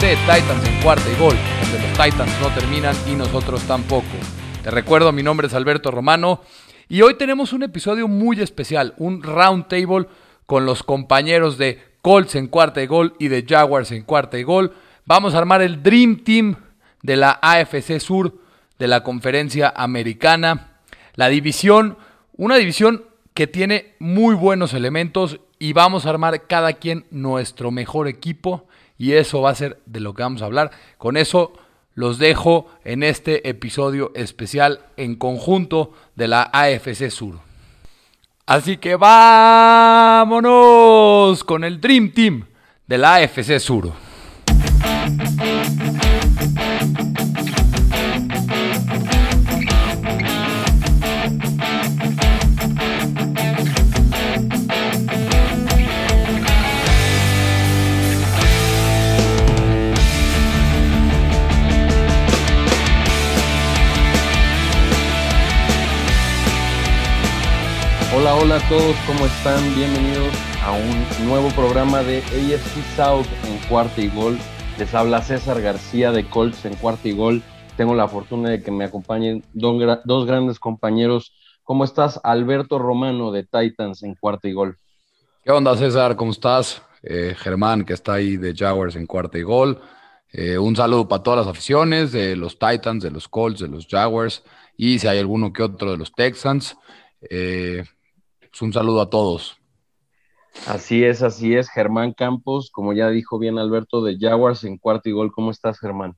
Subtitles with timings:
[0.00, 4.04] de Titans en cuarta y gol, donde los Titans no terminan y nosotros tampoco.
[4.62, 6.42] Te recuerdo, mi nombre es Alberto Romano
[6.88, 10.06] y hoy tenemos un episodio muy especial, un round table
[10.44, 14.42] con los compañeros de Colts en cuarta y gol y de Jaguars en cuarta y
[14.42, 14.74] gol.
[15.06, 16.56] Vamos a armar el Dream Team
[17.02, 18.34] de la AFC Sur
[18.78, 20.80] de la conferencia americana.
[21.14, 21.96] La división,
[22.36, 28.08] una división que tiene muy buenos elementos y vamos a armar cada quien nuestro mejor
[28.08, 28.66] equipo
[28.98, 30.70] y eso va a ser de lo que vamos a hablar.
[30.98, 31.52] Con eso
[31.94, 37.40] los dejo en este episodio especial en conjunto de la AFC Sur.
[38.46, 40.22] Así que vámonos
[41.42, 42.44] con el Dream Team
[42.86, 43.92] de la AFC Sur.
[68.38, 69.74] Hola, a todos, ¿cómo están?
[69.74, 74.36] Bienvenidos a un nuevo programa de AFC South en cuarta y gol.
[74.78, 77.42] Les habla César García de Colts en cuarta y gol.
[77.78, 81.32] Tengo la fortuna de que me acompañen dos, grandes compañeros.
[81.64, 84.76] ¿Cómo estás, Alberto Romano de Titans en cuarta y gol?
[85.42, 86.14] ¿Qué onda, César?
[86.14, 86.82] ¿Cómo estás?
[87.02, 89.80] Eh, Germán, que está ahí de Jaguars en cuarta y gol.
[90.30, 93.86] Eh, un saludo para todas las aficiones de los Titans, de los Colts, de los
[93.88, 94.44] Jaguars
[94.76, 96.76] y si hay alguno que otro de los Texans.
[97.30, 97.82] Eh,
[98.62, 99.58] un saludo a todos.
[100.66, 101.68] Así es, así es.
[101.68, 105.32] Germán Campos, como ya dijo bien Alberto, de Jaguars en cuarto y gol.
[105.32, 106.16] ¿Cómo estás, Germán?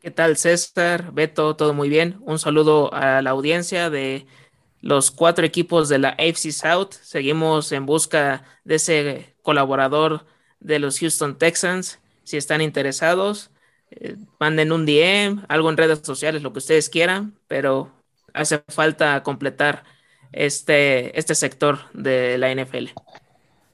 [0.00, 1.12] ¿Qué tal, César?
[1.12, 2.16] Beto, todo muy bien.
[2.22, 4.26] Un saludo a la audiencia de
[4.80, 6.92] los cuatro equipos de la AFC South.
[7.02, 10.24] Seguimos en busca de ese colaborador
[10.58, 12.00] de los Houston Texans.
[12.24, 13.50] Si están interesados,
[13.90, 17.92] eh, manden un DM, algo en redes sociales, lo que ustedes quieran, pero
[18.32, 19.84] hace falta completar
[20.32, 22.88] este, este sector de la NFL.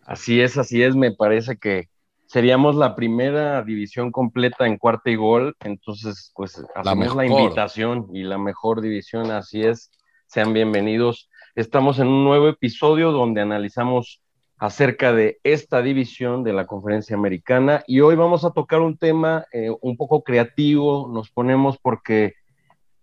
[0.04, 1.88] Así es, así es, me parece que
[2.26, 8.08] seríamos la primera división completa en cuarta y gol, entonces pues hacemos la, la invitación
[8.12, 9.90] y la mejor división, así es,
[10.26, 11.28] sean bienvenidos.
[11.54, 14.22] Estamos en un nuevo episodio donde analizamos
[14.58, 17.82] acerca de esta división de la conferencia americana.
[17.86, 22.34] Y hoy vamos a tocar un tema eh, un poco creativo, nos ponemos porque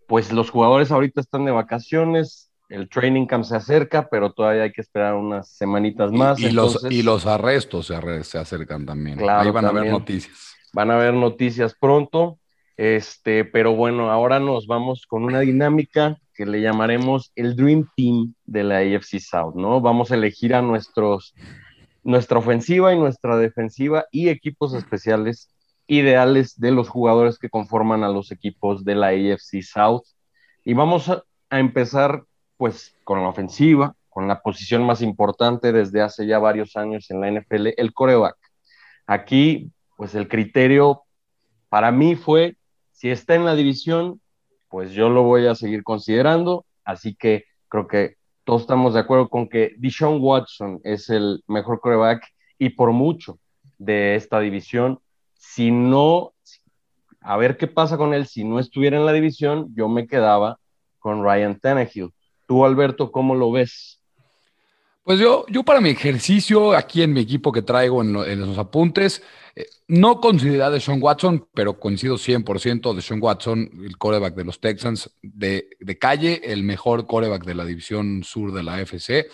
[0.07, 4.71] pues los jugadores ahorita están de vacaciones, el training camp se acerca, pero todavía hay
[4.71, 6.39] que esperar unas semanitas más.
[6.39, 9.19] Y, los, y los arrestos se, se acercan también.
[9.29, 10.55] Ahí van a haber noticias.
[10.73, 12.39] Van a haber noticias pronto.
[12.75, 18.33] Este, pero bueno, ahora nos vamos con una dinámica que le llamaremos el Dream Team
[18.45, 19.79] de la AFC South, ¿no?
[19.79, 21.35] Vamos a elegir a nuestros,
[22.03, 25.51] nuestra ofensiva y nuestra defensiva y equipos especiales
[25.85, 30.05] ideales de los jugadores que conforman a los equipos de la AFC South.
[30.65, 32.23] Y vamos a, a empezar
[32.57, 37.21] pues con la ofensiva, con la posición más importante desde hace ya varios años en
[37.21, 38.37] la NFL, el coreback.
[39.07, 41.03] Aquí, pues el criterio
[41.69, 42.55] para mí fue,
[42.91, 44.21] si está en la división,
[44.69, 49.29] pues yo lo voy a seguir considerando, así que creo que todos estamos de acuerdo
[49.29, 52.23] con que Deshaun Watson es el mejor coreback
[52.59, 53.39] y por mucho
[53.77, 54.99] de esta división.
[55.35, 56.33] Si no,
[57.21, 60.59] a ver qué pasa con él, si no estuviera en la división, yo me quedaba
[60.99, 62.11] con Ryan Tannehill.
[62.65, 63.99] Alberto, ¿cómo lo ves?
[65.03, 69.21] Pues yo, yo para mi ejercicio, aquí en mi equipo que traigo en, los apuntes,
[69.53, 74.45] eh, no considero de Sean Watson, pero coincido 100% de Sean Watson, el coreback de
[74.45, 75.67] los Texans, de,
[75.99, 79.27] calle, el mejor coreback de la división sur de la FC.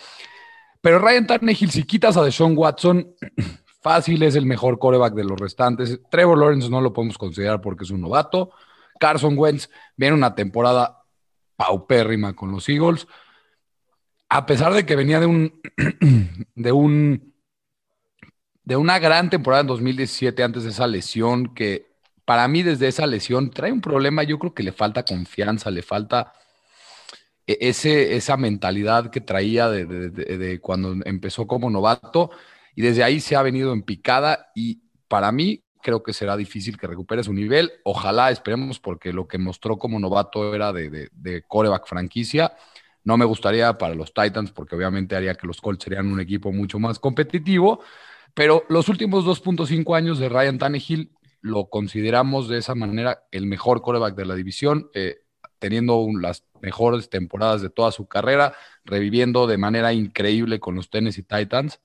[0.80, 3.14] Pero Ryan Tannehill, si quitas a Deshaun Watson,
[3.80, 6.00] fácil es el mejor coreback de los restantes.
[6.10, 8.50] Trevor Lawrence no lo podemos considerar porque es un novato.
[8.98, 10.99] Carson Wentz viene una temporada
[11.60, 13.06] paupérrima con los Eagles.
[14.30, 15.60] A pesar de que venía de un,
[16.54, 17.34] de un,
[18.64, 21.90] de una gran temporada en 2017 antes de esa lesión, que
[22.24, 25.82] para mí desde esa lesión trae un problema, yo creo que le falta confianza, le
[25.82, 26.32] falta
[27.46, 32.30] e, ese, esa mentalidad que traía de, de cuando empezó como novato
[32.74, 36.76] y desde ahí se ha venido en picada y para mí creo que será difícil
[36.76, 37.72] que recupere su nivel.
[37.84, 42.54] Ojalá, esperemos, porque lo que mostró como novato era de, de, coreback franquicia.
[43.04, 46.52] No me gustaría para los Titans, porque obviamente haría que los Colts serían un equipo
[46.52, 47.80] mucho más competitivo.
[48.34, 53.82] Pero los últimos 2.5 años de Ryan Tannehill lo consideramos de esa manera el mejor
[53.82, 55.22] coreback de la división, eh,
[55.58, 58.54] teniendo las mejores temporadas de toda su carrera,
[58.84, 61.80] reviviendo de manera increíble con los Tennessee Titans.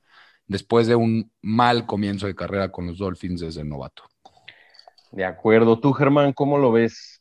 [0.48, 4.04] Después de un mal comienzo de carrera con los Dolphins desde novato.
[5.12, 5.80] De acuerdo.
[5.80, 7.20] Tú, Germán, ¿cómo lo ves?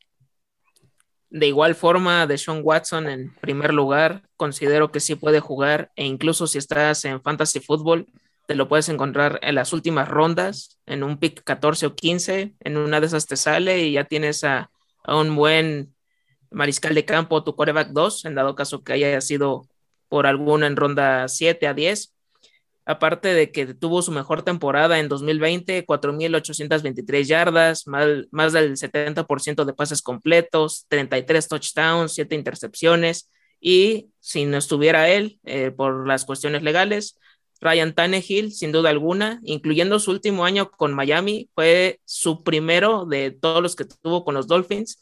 [1.30, 6.04] De igual forma, de Sean Watson en primer lugar, considero que sí puede jugar e
[6.04, 8.06] incluso si estás en fantasy football,
[8.46, 12.76] te lo puedes encontrar en las últimas rondas, en un pick 14 o 15, en
[12.76, 14.70] una de esas te sale y ya tienes a,
[15.06, 15.94] un buen
[16.50, 19.66] mariscal de campo, tu coreback 2, en dado caso que haya sido
[20.08, 22.14] por alguno en ronda 7 a 10.
[22.86, 29.72] Aparte de que tuvo su mejor temporada en 2020, 4.823 yardas, más, del 70% de
[29.72, 33.30] pases completos, 33 touchdowns, 7 intercepciones.
[33.58, 37.18] Y si no estuviera él, eh, por las cuestiones legales,
[37.60, 43.30] Ryan Tannehill, sin duda alguna, incluyendo su último año con Miami, fue su primero de
[43.30, 45.00] todos los que tuvo con los Dolphins,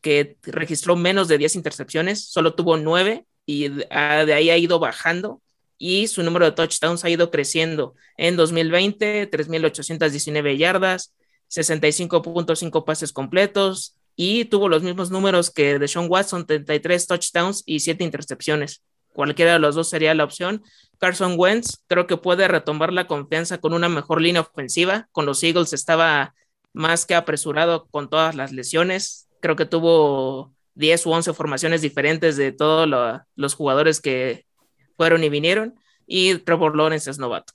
[0.00, 5.40] que registró menos de 10 intercepciones, solo tuvo 9 y de ahí ha ido bajando
[5.78, 7.94] y su número de touchdowns ha ido creciendo.
[8.16, 11.14] En 2020, 3.819 yardas,
[11.50, 17.80] 65.5 pases completos y tuvo los mismos números que de Sean Watson, 33 touchdowns y
[17.80, 18.82] 7 intercepciones.
[19.12, 20.62] Cualquiera de los dos sería la opción.
[20.98, 25.08] Carson Wentz creo que puede retomar la confianza con una mejor línea ofensiva.
[25.12, 26.34] Con los Eagles estaba
[26.72, 29.28] más que apresurado con todas las lesiones.
[29.40, 32.88] Creo que tuvo 10 u 11 formaciones diferentes de todos
[33.36, 34.46] los jugadores que
[34.96, 35.74] fueron y vinieron,
[36.06, 37.52] y Trevor Lawrence es novato.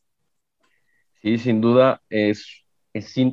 [1.22, 2.64] Sí, sin duda es,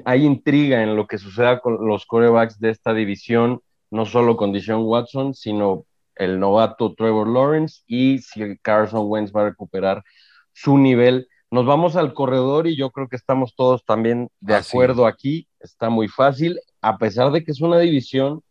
[0.04, 3.60] hay intriga en lo que suceda con los corebacks de esta división,
[3.90, 5.84] no solo con Deshaun Watson, sino
[6.16, 10.02] el novato Trevor Lawrence y si Carson Wentz va a recuperar
[10.52, 11.28] su nivel.
[11.50, 15.46] Nos vamos al corredor y yo creo que estamos todos también de acuerdo aquí.
[15.60, 18.42] Está muy fácil, a pesar de que es una división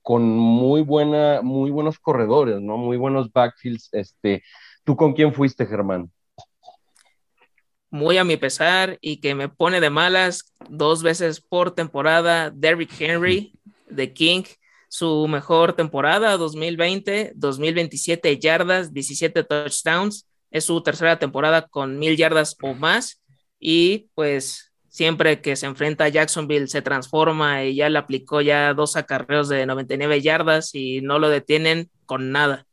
[0.00, 2.76] con muy buena, muy buenos corredores, ¿no?
[2.76, 3.90] Muy buenos backfields.
[3.92, 4.42] Este,
[4.84, 6.10] ¿Tú con quién fuiste, Germán?
[7.90, 13.00] Muy a mi pesar y que me pone de malas dos veces por temporada, Derrick
[13.00, 13.52] Henry
[13.88, 14.44] de King,
[14.88, 22.56] su mejor temporada 2020, 2027 yardas, 17 touchdowns, es su tercera temporada con mil yardas
[22.62, 23.22] o más.
[23.60, 28.74] Y pues siempre que se enfrenta a Jacksonville se transforma y ya le aplicó ya
[28.74, 32.66] dos acarreos de 99 yardas y no lo detienen con nada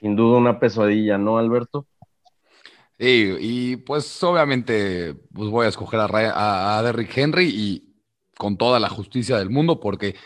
[0.00, 1.86] sin duda una pesadilla, ¿no, Alberto?
[2.98, 7.94] Sí, y pues obviamente pues voy a escoger a, a, Derrick Henry y
[8.38, 10.16] con toda la justicia del mundo porque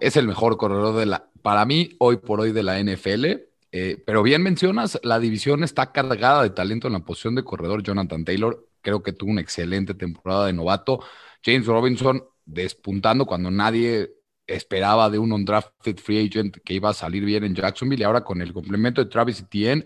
[0.00, 3.26] es el mejor corredor de la, para mí, hoy por hoy de la NFL.
[3.70, 7.82] Eh, pero bien mencionas, la división está cargada de talento en la posición de corredor.
[7.82, 11.00] Jonathan Taylor creo que tuvo una excelente temporada de novato.
[11.44, 14.10] James Robinson despuntando cuando nadie
[14.48, 18.24] esperaba de un undrafted free agent que iba a salir bien en Jacksonville y ahora
[18.24, 19.84] con el complemento de Travis Etienne.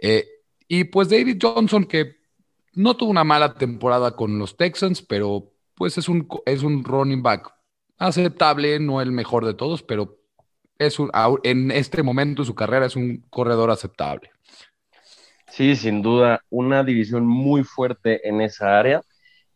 [0.00, 0.26] Eh,
[0.66, 2.16] y pues David Johnson, que
[2.72, 7.22] no tuvo una mala temporada con los Texans, pero pues es un, es un running
[7.22, 7.52] back
[7.98, 10.18] aceptable, no el mejor de todos, pero
[10.78, 11.10] es un,
[11.44, 14.30] en este momento de su carrera es un corredor aceptable.
[15.48, 19.02] Sí, sin duda, una división muy fuerte en esa área.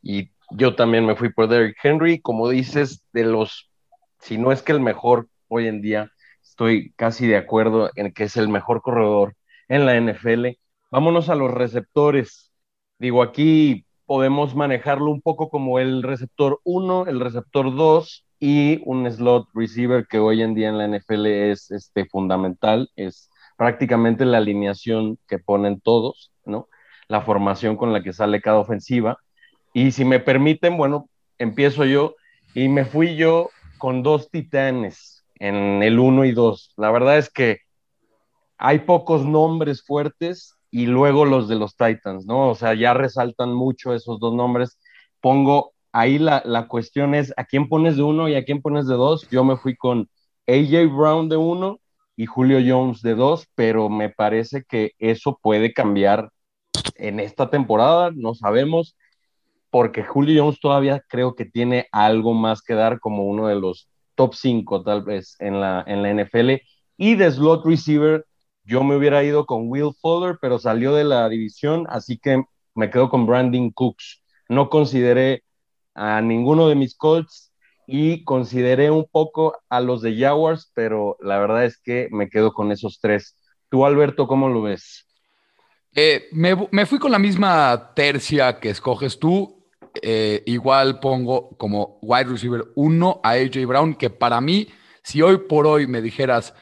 [0.00, 3.68] Y yo también me fui por Derrick Henry, como dices, de los
[4.20, 8.24] si no es que el mejor hoy en día, estoy casi de acuerdo en que
[8.24, 9.34] es el mejor corredor
[9.68, 10.58] en la NFL.
[10.90, 12.52] Vámonos a los receptores.
[12.98, 19.10] Digo, aquí podemos manejarlo un poco como el receptor 1, el receptor 2 y un
[19.10, 24.38] slot receiver que hoy en día en la NFL es este, fundamental, es prácticamente la
[24.38, 26.68] alineación que ponen todos, ¿no?
[27.08, 29.18] La formación con la que sale cada ofensiva.
[29.74, 31.08] Y si me permiten, bueno,
[31.38, 32.14] empiezo yo
[32.54, 36.74] y me fui yo con dos titanes en el 1 y 2.
[36.76, 37.60] La verdad es que
[38.58, 42.50] hay pocos nombres fuertes y luego los de los Titans, ¿no?
[42.50, 44.78] O sea, ya resaltan mucho esos dos nombres.
[45.20, 48.86] Pongo ahí la, la cuestión es a quién pones de uno y a quién pones
[48.86, 49.28] de dos.
[49.30, 50.10] Yo me fui con
[50.46, 51.80] AJ Brown de uno
[52.16, 56.30] y Julio Jones de dos, pero me parece que eso puede cambiar
[56.96, 58.96] en esta temporada, no sabemos
[59.70, 63.88] porque Julio Jones todavía creo que tiene algo más que dar como uno de los
[64.14, 66.62] top 5 tal vez en la, en la NFL.
[66.96, 68.26] Y de slot receiver,
[68.64, 72.42] yo me hubiera ido con Will Fuller, pero salió de la división, así que
[72.74, 74.22] me quedo con Brandon Cooks.
[74.48, 75.44] No consideré
[75.94, 77.52] a ninguno de mis Colts
[77.86, 82.52] y consideré un poco a los de Jaguars, pero la verdad es que me quedo
[82.52, 83.36] con esos tres.
[83.70, 85.06] Tú, Alberto, ¿cómo lo ves?
[85.94, 89.57] Eh, me, me, fui con la misma tercia que escoges tú.
[90.02, 94.68] Eh, igual pongo como wide receiver 1 a AJ Brown, que para mí,
[95.02, 96.54] si hoy por hoy me dijeras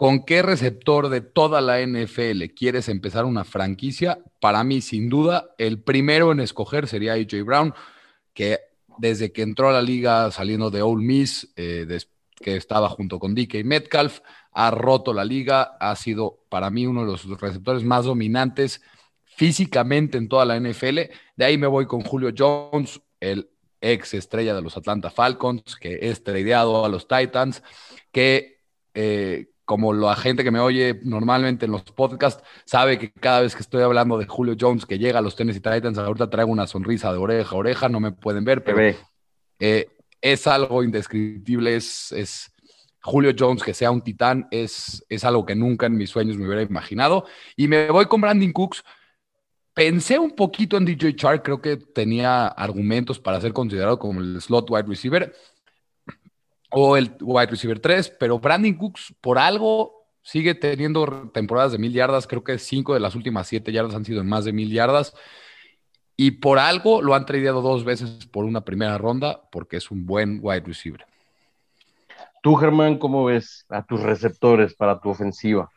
[0.00, 4.18] ¿Con qué receptor de toda la NFL quieres empezar una franquicia?
[4.40, 7.74] Para mí, sin duda, el primero en escoger sería AJ Brown,
[8.32, 8.60] que
[8.96, 11.86] desde que entró a la liga saliendo de Ole Miss, eh,
[12.34, 14.20] que estaba junto con DK Metcalf,
[14.52, 18.80] ha roto la liga, ha sido para mí uno de los receptores más dominantes
[19.40, 20.98] físicamente en toda la NFL.
[21.34, 23.48] De ahí me voy con Julio Jones, el
[23.80, 27.62] ex estrella de los Atlanta Falcons, que es tradeado a los Titans,
[28.12, 28.58] que
[28.92, 33.56] eh, como la gente que me oye normalmente en los podcasts, sabe que cada vez
[33.56, 36.66] que estoy hablando de Julio Jones que llega a los Tennessee Titans, ahorita traigo una
[36.66, 38.94] sonrisa de oreja a oreja, no me pueden ver, pero
[39.58, 39.88] eh,
[40.20, 42.52] es algo indescriptible, es, es,
[43.00, 46.46] Julio Jones que sea un titán, es, es algo que nunca en mis sueños me
[46.46, 47.24] hubiera imaginado.
[47.56, 48.84] Y me voy con Brandon Cooks.
[49.80, 54.38] Pensé un poquito en DJ Chark, creo que tenía argumentos para ser considerado como el
[54.38, 55.34] slot wide receiver,
[56.70, 61.94] o el wide receiver 3, pero Brandon Cooks por algo sigue teniendo temporadas de mil
[61.94, 64.70] yardas, creo que cinco de las últimas siete yardas han sido en más de mil
[64.70, 65.14] yardas,
[66.14, 70.04] y por algo lo han traído dos veces por una primera ronda, porque es un
[70.04, 71.06] buen wide receiver.
[72.42, 75.70] Tú, Germán, ¿cómo ves a tus receptores para tu ofensiva?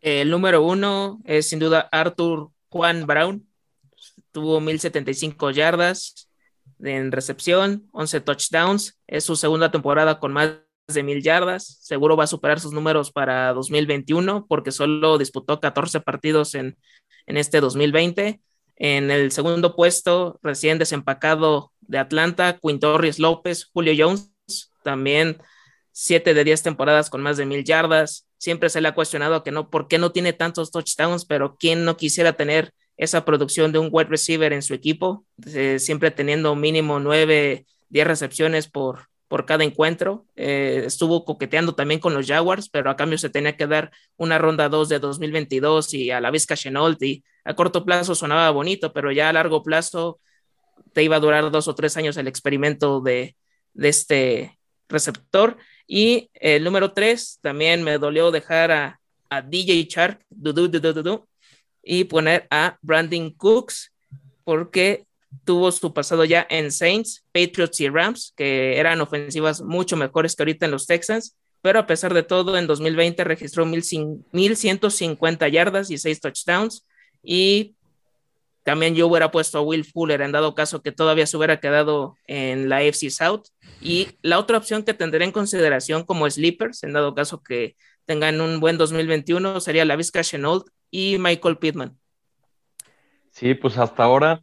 [0.00, 3.46] El número uno es sin duda Arthur Juan Brown,
[4.32, 6.28] tuvo 1075 yardas,
[6.80, 8.98] en recepción, 11 touchdowns.
[9.06, 10.54] Es su segunda temporada con más
[10.88, 11.78] de mil yardas.
[11.82, 16.76] Seguro va a superar sus números para 2021 porque solo disputó 14 partidos en,
[17.26, 18.40] en este 2020.
[18.74, 24.32] En el segundo puesto, recién desempacado de Atlanta, Quintorris López, Julio Jones,
[24.82, 25.38] también
[25.92, 28.26] 7 de 10 temporadas con más de mil yardas.
[28.44, 31.86] Siempre se le ha cuestionado que no, por qué no tiene tantos touchdowns, pero quién
[31.86, 36.54] no quisiera tener esa producción de un wide receiver en su equipo, eh, siempre teniendo
[36.54, 40.26] mínimo 9, 10 recepciones por, por cada encuentro.
[40.36, 44.36] Eh, estuvo coqueteando también con los Jaguars, pero a cambio se tenía que dar una
[44.36, 47.00] ronda 2 de 2022 y a la vez Chenault
[47.46, 50.20] a corto plazo sonaba bonito, pero ya a largo plazo
[50.92, 53.36] te iba a durar dos o tres años el experimento de,
[53.72, 54.58] de este
[54.90, 55.56] receptor.
[55.86, 60.20] Y el número 3, también me dolió dejar a, a DJ Shark,
[61.86, 63.92] y poner a Brandon Cooks
[64.44, 65.04] porque
[65.44, 70.42] tuvo su pasado ya en Saints, Patriots y Rams, que eran ofensivas mucho mejores que
[70.42, 75.98] ahorita en los Texans, pero a pesar de todo, en 2020 registró 1150 yardas y
[75.98, 76.86] 6 touchdowns
[77.22, 77.74] y
[78.64, 82.16] también yo hubiera puesto a Will Fuller en dado caso que todavía se hubiera quedado
[82.26, 83.42] en la AFC South.
[83.80, 88.40] Y la otra opción que tendré en consideración como sleepers, en dado caso que tengan
[88.40, 91.98] un buen 2021, sería la Vizca Chenault y Michael Pittman.
[93.32, 94.42] Sí, pues hasta ahora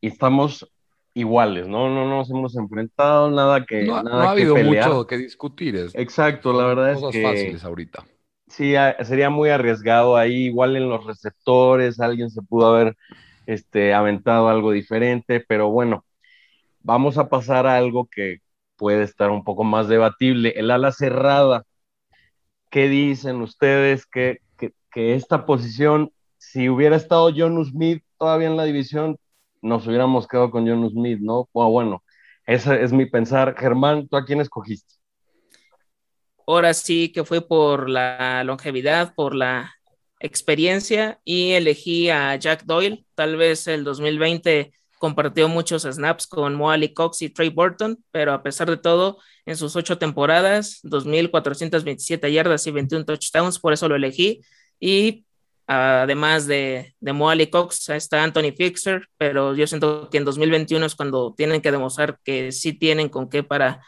[0.00, 0.70] estamos
[1.12, 1.88] iguales, ¿no?
[1.88, 3.82] No nos hemos enfrentado, nada que.
[3.82, 5.90] No, nada ha habido mucho que discutir.
[5.94, 7.22] Exacto, la verdad es que.
[7.22, 8.06] fáciles ahorita.
[8.46, 12.96] Sí, sería muy arriesgado ahí, igual en los receptores, alguien se pudo haber
[13.52, 16.04] este, aventado algo diferente, pero bueno,
[16.80, 18.38] vamos a pasar a algo que
[18.76, 20.54] puede estar un poco más debatible.
[20.56, 21.64] El ala cerrada.
[22.70, 24.06] ¿Qué dicen ustedes?
[24.06, 29.18] ¿Qué, que esta posición, si hubiera estado John Smith todavía en la división,
[29.62, 31.48] nos hubiéramos quedado con John Smith, ¿no?
[31.52, 32.02] bueno,
[32.46, 33.54] ese es mi pensar.
[33.58, 34.94] Germán, ¿tú a quién escogiste?
[36.46, 39.72] Ahora sí que fue por la longevidad, por la
[40.20, 43.04] experiencia y elegí a Jack Doyle.
[43.14, 48.42] Tal vez el 2020 compartió muchos snaps con Moali Cox y Trey Burton, pero a
[48.42, 53.96] pesar de todo, en sus ocho temporadas, 2.427 yardas y 21 touchdowns, por eso lo
[53.96, 54.42] elegí.
[54.78, 55.24] Y
[55.66, 60.94] además de, de Moali Cox, está Anthony Fixer, pero yo siento que en 2021 es
[60.94, 63.80] cuando tienen que demostrar que sí tienen con qué para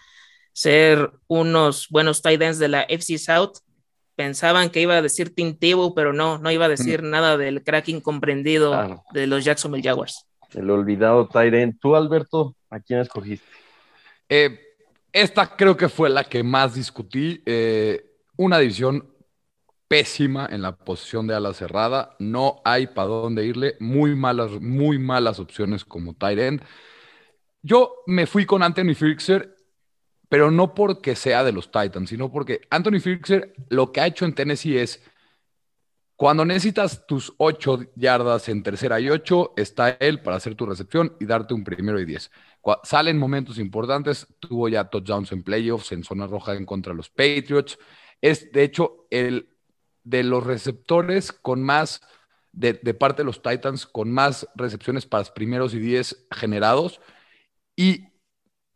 [0.54, 3.58] ser unos buenos tight ends de la FC South.
[4.22, 5.56] Pensaban que iba a decir Tim
[5.96, 10.28] pero no, no iba a decir nada del crack incomprendido de los Jacksonville Jaguars.
[10.54, 11.80] El olvidado tight end.
[11.80, 13.44] ¿Tú, Alberto, a quién escogiste?
[14.28, 14.60] Eh,
[15.12, 17.42] esta creo que fue la que más discutí.
[17.44, 19.12] Eh, una división
[19.88, 22.14] pésima en la posición de ala cerrada.
[22.20, 23.74] No hay para dónde irle.
[23.80, 26.62] Muy malas, muy malas opciones como tight end.
[27.60, 29.56] Yo me fui con Anthony Fixer,
[30.32, 34.24] pero no porque sea de los Titans, sino porque Anthony Fixer lo que ha hecho
[34.24, 35.02] en Tennessee es
[36.16, 41.14] cuando necesitas tus ocho yardas en tercera y ocho, está él para hacer tu recepción
[41.20, 42.30] y darte un primero y diez.
[42.82, 47.10] Salen momentos importantes, tuvo ya touchdowns en playoffs, en zona roja en contra de los
[47.10, 47.78] Patriots.
[48.22, 49.50] Es, de hecho, el
[50.02, 52.00] de los receptores con más,
[52.52, 57.02] de, parte de los Titans, con más recepciones para primeros y 10 generados.
[57.76, 58.11] Y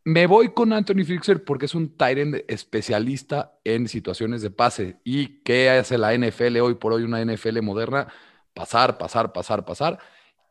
[0.07, 5.01] me voy con Anthony Fixer porque es un Tyrant especialista en situaciones de pase.
[5.03, 8.07] ¿Y qué hace la NFL hoy por hoy, una NFL moderna?
[8.53, 9.99] Pasar, pasar, pasar, pasar.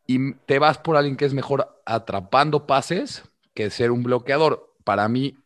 [0.06, 3.22] Y te vas por alguien que es mejor atrapando pases
[3.54, 4.74] que ser un bloqueador.
[4.84, 5.38] Para mí,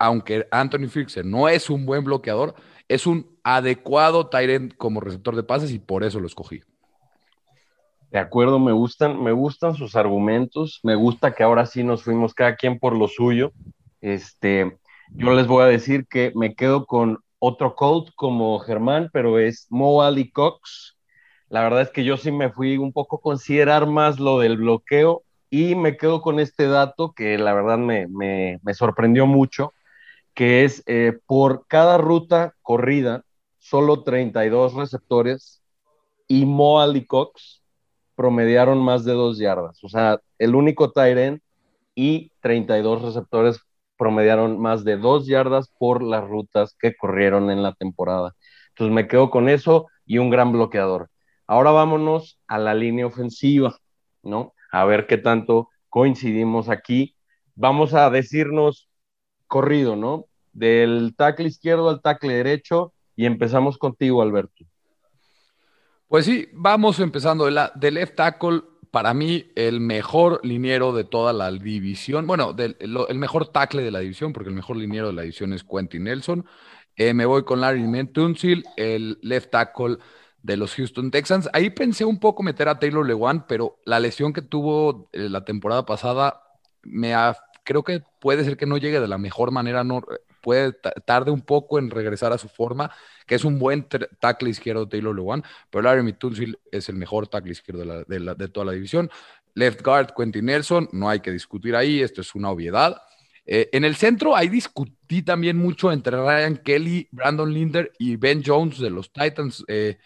[0.00, 2.56] aunque Anthony Fixer no es un buen bloqueador,
[2.88, 6.62] es un adecuado Tyrant como receptor de pases y por eso lo escogí.
[8.10, 12.32] De acuerdo, me gustan, me gustan sus argumentos, me gusta que ahora sí nos fuimos
[12.32, 13.52] cada quien por lo suyo.
[14.00, 14.78] Este,
[15.10, 19.66] yo les voy a decir que me quedo con otro Colt como Germán, pero es
[19.68, 20.96] Mo Ali Cox.
[21.50, 24.56] La verdad es que yo sí me fui un poco a considerar más lo del
[24.56, 29.74] bloqueo y me quedo con este dato que la verdad me, me, sorprendió mucho,
[30.34, 33.24] que es eh, por cada ruta corrida,
[33.58, 35.62] solo 32 receptores
[36.26, 37.62] y Mo Ali Cox
[38.18, 39.78] promediaron más de dos yardas.
[39.84, 41.40] O sea, el único Tyren
[41.94, 43.60] y 32 receptores
[43.96, 48.34] promediaron más de dos yardas por las rutas que corrieron en la temporada.
[48.70, 51.10] Entonces me quedo con eso y un gran bloqueador.
[51.46, 53.78] Ahora vámonos a la línea ofensiva,
[54.24, 54.52] ¿no?
[54.72, 57.14] A ver qué tanto coincidimos aquí.
[57.54, 58.88] Vamos a decirnos
[59.46, 60.24] corrido, ¿no?
[60.52, 64.64] Del tackle izquierdo al tackle derecho y empezamos contigo, Alberto.
[66.08, 67.44] Pues sí, vamos empezando.
[67.44, 72.26] De, left tackle, para mí, el mejor liniero de toda la división.
[72.26, 75.64] Bueno, el mejor tackle de la división, porque el mejor liniero de la división es
[75.64, 76.46] Quentin Nelson.
[76.96, 79.98] Eh, me voy con Larry Mentunsil, el left tackle
[80.42, 81.50] de los Houston Texans.
[81.52, 85.44] Ahí pensé un poco meter a Taylor Lewan, pero la lesión que tuvo eh, la
[85.44, 86.42] temporada pasada
[86.82, 87.14] me
[87.64, 89.84] creo que puede ser que no llegue de la mejor manera,
[90.40, 90.72] puede
[91.04, 92.90] tarde un poco en regresar a su forma,
[93.26, 93.86] que es un buen
[94.20, 98.72] tackle izquierdo Taylor Lewan, pero Larry Tunsil es el mejor tackle izquierdo de, toda la
[98.72, 99.10] división.
[99.54, 103.00] Left guard, Quentin Nelson, no hay que discutir ahí, esto es una obviedad.
[103.44, 108.42] Eh, en el centro ahí discutí también mucho entre Ryan Kelly, Brandon Linder y Ben
[108.44, 109.64] Jones de los Titans.
[109.68, 109.98] Eh,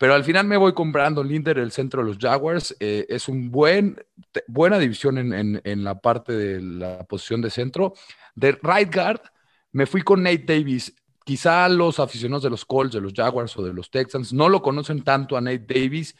[0.00, 2.74] pero al final me voy con Brandon Linder, el centro de los Jaguars.
[2.80, 4.02] Eh, es un buen,
[4.46, 7.92] buena división en, en, la parte de la posición de centro.
[8.34, 9.20] De right guard,
[9.72, 10.94] me fui con Nate Davis.
[11.24, 14.62] Quizá los aficionados de los Colts, de los Jaguars o de los Texans no lo
[14.62, 16.16] conocen tanto a Nate Davis,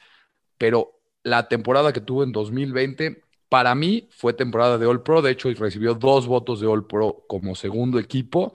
[0.59, 5.23] pero la temporada que tuvo en 2020 para mí fue temporada de All Pro.
[5.23, 8.53] De hecho, recibió dos votos de All Pro como segundo equipo.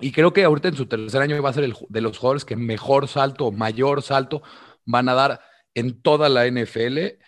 [0.00, 2.44] Y creo que ahorita en su tercer año va a ser el, de los jugadores
[2.44, 4.42] que mejor salto, mayor salto
[4.84, 5.40] van a dar
[5.74, 7.18] en toda la NFL.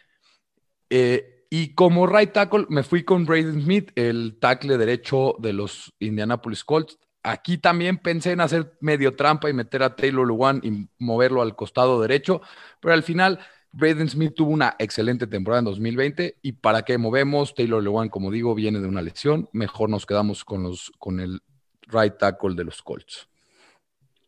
[0.90, 5.92] Eh, y como right tackle me fui con Braden Smith, el tackle derecho de los
[5.98, 6.96] Indianapolis Colts.
[7.24, 11.56] Aquí también pensé en hacer medio trampa y meter a Taylor Lewan y moverlo al
[11.56, 12.40] costado derecho,
[12.78, 13.40] pero al final
[13.72, 18.30] Braden Smith tuvo una excelente temporada en 2020 y para qué movemos, Taylor Lewan, como
[18.30, 21.42] digo, viene de una lesión, mejor nos quedamos con, los, con el
[21.88, 23.28] right tackle de los Colts.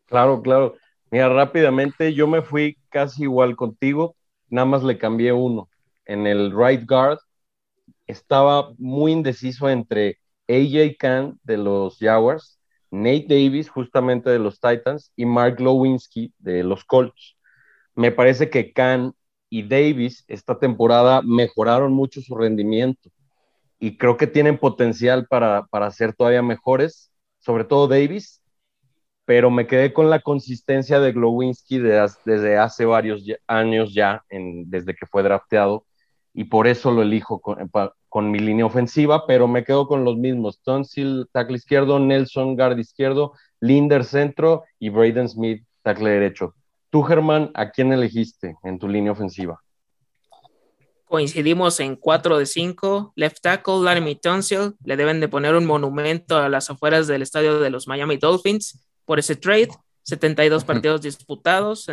[0.07, 0.75] Claro, claro.
[1.13, 4.17] Mira, rápidamente yo me fui casi igual contigo,
[4.49, 5.69] nada más le cambié uno
[6.07, 7.19] en el right guard,
[8.07, 12.59] estaba muy indeciso entre AJ Khan de los Jaguars,
[12.91, 17.37] Nate Davis justamente de los Titans y Mark Lewinsky de los Colts.
[17.95, 19.15] Me parece que Khan
[19.49, 23.11] y Davis esta temporada mejoraron mucho su rendimiento
[23.79, 27.11] y creo que tienen potencial para, para ser todavía mejores,
[27.41, 28.43] sobre todo Davis,
[29.25, 35.07] pero me quedé con la consistencia de Glowinski desde hace varios años ya, desde que
[35.07, 35.85] fue drafteado,
[36.35, 40.61] y por eso lo elijo con, mi línea ofensiva, pero me quedo con los mismos.
[40.63, 46.55] Tonsil, tackle izquierdo, Nelson, guard izquierdo, Linder, centro y Braden Smith, tackle derecho.
[46.91, 49.61] Tú, Germán, ¿a quién elegiste en tu línea ofensiva?
[51.05, 53.13] Coincidimos en 4 de 5.
[53.17, 54.75] Left tackle, Larry Tonsil.
[54.85, 58.87] Le deben de poner un monumento a las afueras del estadio de los Miami Dolphins
[59.05, 59.69] por ese trade.
[60.05, 61.87] 72 partidos disputados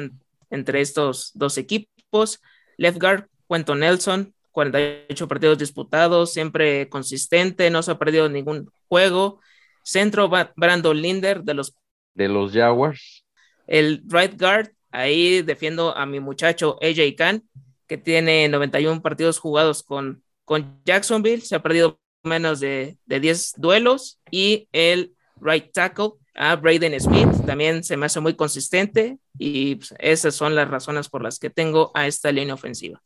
[0.50, 2.40] entre estos dos equipos.
[2.78, 9.40] Left guard, Cuento Nelson, 48 partidos disputados, siempre consistente, no se ha perdido ningún juego.
[9.84, 11.74] Centro, Brandon Linder de los,
[12.14, 13.26] de los Jaguars.
[13.66, 17.44] El right guard, ahí defiendo a mi muchacho AJ Khan,
[17.88, 23.54] que tiene 91 partidos jugados con, con Jacksonville, se ha perdido menos de, de 10
[23.58, 24.20] duelos.
[24.30, 29.96] Y el right tackle, a Braden Smith, también se me hace muy consistente y pues,
[29.98, 33.02] esas son las razones por las que tengo a esta línea ofensiva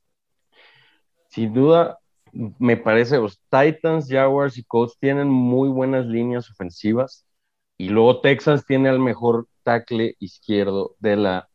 [1.34, 1.98] sin duda,
[2.32, 7.26] me parece, los Titans, Jaguars y Colts tienen muy buenas líneas ofensivas.
[7.76, 11.50] Y luego Texas tiene al mejor tackle izquierdo de la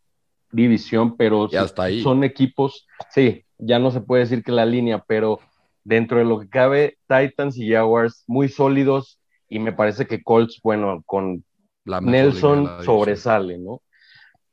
[0.51, 2.03] división, pero ya está ahí.
[2.03, 5.39] son equipos, sí, ya no se puede decir que la línea, pero
[5.85, 10.61] dentro de lo que cabe, Titans y Jaguars muy sólidos y me parece que Colts,
[10.63, 11.45] bueno, con
[11.85, 13.81] Nelson sobresale, ¿no?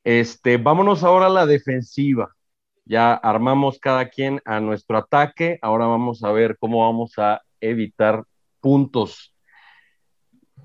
[0.04, 2.35] Este, vámonos ahora a la defensiva.
[2.86, 5.58] Ya armamos cada quien a nuestro ataque.
[5.62, 8.24] Ahora vamos a ver cómo vamos a evitar
[8.62, 9.34] puntos.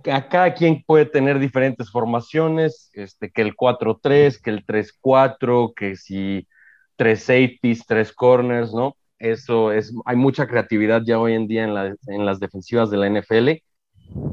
[0.02, 6.46] Cada quien puede tener diferentes formaciones, este, que el 4-3, que el 3-4, que si
[6.96, 8.96] tres safeties, tres corners, ¿no?
[9.18, 13.08] Eso es, hay mucha creatividad ya hoy en día en, en las defensivas de la
[13.08, 13.62] NFL.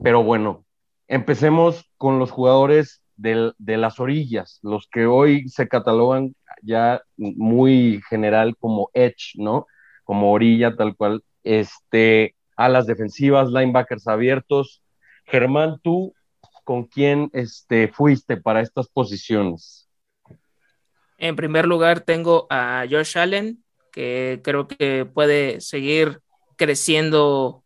[0.04, 0.66] Pero bueno,
[1.08, 8.56] empecemos con los jugadores de las orillas, los que hoy se catalogan ya muy general
[8.58, 9.66] como edge, ¿no?
[10.04, 11.24] Como orilla, tal cual.
[11.44, 14.84] Este, a las defensivas, linebackers abiertos.
[15.26, 16.14] Germán, tú,
[16.64, 19.90] ¿con quién este, fuiste para estas posiciones?
[21.18, 26.22] En primer lugar, tengo a Josh Allen, que creo que puede seguir
[26.56, 27.64] creciendo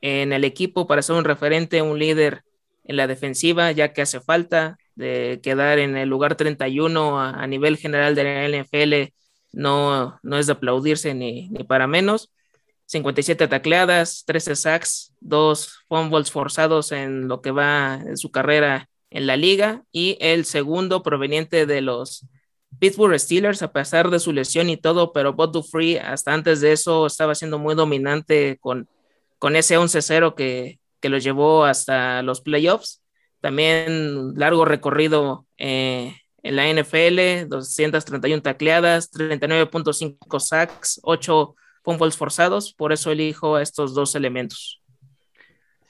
[0.00, 2.42] en el equipo para ser un referente, un líder
[2.84, 7.76] en la defensiva, ya que hace falta de quedar en el lugar 31 a, nivel
[7.76, 9.12] general de la NFL
[9.52, 12.30] no, no es de aplaudirse ni, ni para menos.
[12.86, 19.26] 57 tacleadas, 13 sacks, 2 fumbles forzados en lo que va en su carrera en
[19.26, 22.26] la liga y el segundo proveniente de los
[22.80, 26.72] Pittsburgh Steelers a pesar de su lesión y todo, pero Bob Dufree hasta antes de
[26.72, 28.88] eso estaba siendo muy dominante con,
[29.38, 33.03] con ese 11-0 que, que lo llevó hasta los playoffs.
[33.44, 42.72] También largo recorrido eh, en la NFL, 231 tacleadas, 39.5 sacks, 8 fumbles forzados.
[42.72, 44.80] Por eso elijo estos dos elementos.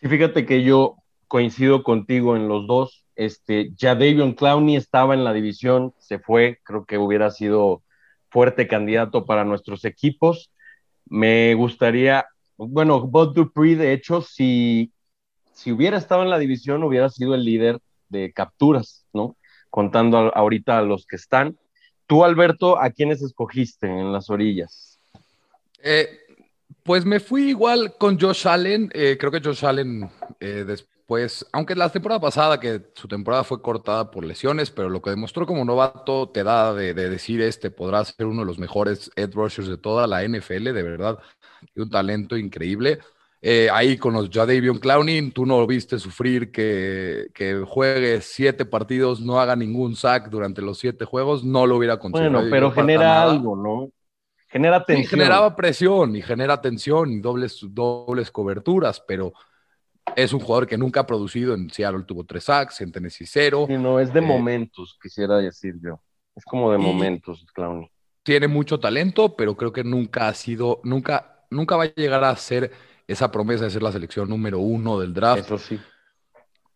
[0.00, 0.96] Sí, fíjate que yo
[1.28, 3.04] coincido contigo en los dos.
[3.14, 7.84] Este, ya Davion Clowney estaba en la división, se fue, creo que hubiera sido
[8.30, 10.50] fuerte candidato para nuestros equipos.
[11.06, 14.90] Me gustaría, bueno, Bob Dupree, de hecho, si
[15.54, 19.36] si hubiera estado en la división, hubiera sido el líder de capturas, ¿no?
[19.70, 21.56] Contando ahorita a los que están.
[22.06, 24.98] Tú, Alberto, ¿a quiénes escogiste en las orillas?
[25.82, 26.20] Eh,
[26.82, 28.90] pues me fui igual con Josh Allen.
[28.92, 33.62] Eh, creo que Josh Allen eh, después, aunque la temporada pasada, que su temporada fue
[33.62, 38.04] cortada por lesiones, pero lo que demostró como novato te da de, decir este podrá
[38.04, 41.18] ser uno de los mejores edge rushers de toda la NFL, de verdad.
[41.74, 42.98] Un talento increíble.
[43.46, 48.64] Eh, ahí con los Jadavion Clowning, tú no lo viste sufrir que, que, juegue siete
[48.64, 52.32] partidos, no haga ningún sack durante los siete juegos, no lo hubiera conseguido.
[52.32, 53.90] Bueno, pero genera algo, ¿no?
[54.48, 55.10] Genera tensión.
[55.10, 59.34] generaba presión y genera tensión y dobles, dobles coberturas, pero
[60.16, 61.52] es un jugador que nunca ha producido.
[61.52, 63.66] En Seattle tuvo tres sacks, en Tennessee cero.
[63.68, 66.00] Sí, no, es de eh, momentos, quisiera decir yo.
[66.34, 67.90] Es como de momentos, Clowning.
[68.22, 72.34] Tiene mucho talento, pero creo que nunca ha sido, nunca, nunca va a llegar a
[72.36, 72.72] ser
[73.06, 75.44] esa promesa de ser la selección número uno del draft.
[75.44, 75.78] Eso sí.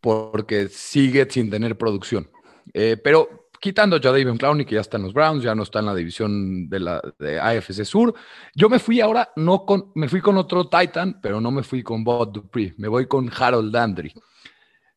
[0.00, 2.30] Porque sigue sin tener producción.
[2.72, 5.80] Eh, pero quitando a Jadavion Clowney, que ya está en los Browns, ya no está
[5.80, 8.14] en la división de la de AFC Sur,
[8.54, 11.82] yo me fui ahora, no con, me fui con otro Titan, pero no me fui
[11.82, 14.12] con Bob Dupree, me voy con Harold Landry.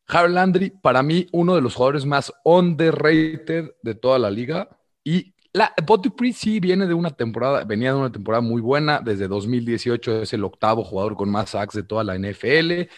[0.08, 4.70] Harold Landry, para mí, uno de los jugadores más underrated de toda la liga
[5.04, 9.28] y la, Bot sí viene de una temporada, venía de una temporada muy buena, desde
[9.28, 12.90] 2018 es el octavo jugador con más sacks de toda la NFL,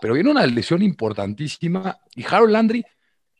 [0.00, 2.84] pero viene una lesión importantísima y Harold Landry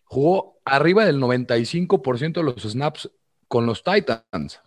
[0.05, 3.11] jugó arriba del 95% de los snaps
[3.47, 4.61] con los Titans.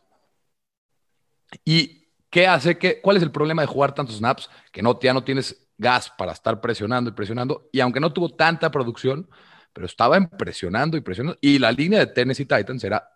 [1.66, 2.78] ¿Y qué hace?
[2.78, 4.50] Que, ¿Cuál es el problema de jugar tantos snaps?
[4.72, 8.30] Que no, ya no tienes gas para estar presionando y presionando, y aunque no tuvo
[8.30, 9.30] tanta producción,
[9.74, 13.13] pero estaba presionando y presionando, y la línea de Tennessee Titans era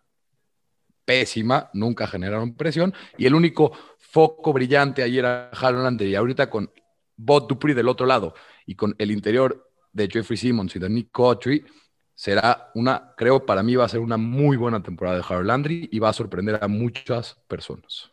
[1.08, 6.70] pésima, nunca generaron presión, y el único foco brillante ayer era Harold y ahorita con
[7.16, 8.34] Bob Dupree del otro lado
[8.66, 11.66] y con el interior de Jeffrey Simmons y de Nick Cotry,
[12.14, 15.88] será una, creo para mí va a ser una muy buena temporada de Harold Landry
[15.90, 18.12] y va a sorprender a muchas personas.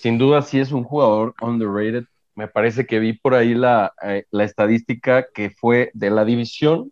[0.00, 2.06] Sin duda sí es un jugador underrated.
[2.34, 6.90] Me parece que vi por ahí la, eh, la estadística que fue de la división,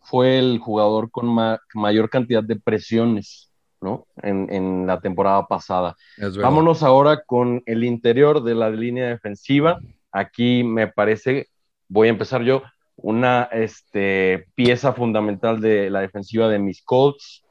[0.00, 1.34] fue el jugador con
[1.74, 3.51] mayor cantidad de presiones
[3.82, 4.06] ¿no?
[4.22, 5.96] En, la temporada pasada.
[6.40, 9.80] Vámonos ahora con el interior de la línea defensiva.
[10.10, 11.48] Aquí me parece,
[11.88, 12.62] voy a empezar yo,
[12.96, 17.44] una este, pieza fundamental de la defensiva de mis Colts,